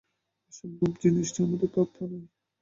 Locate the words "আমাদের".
1.43-1.69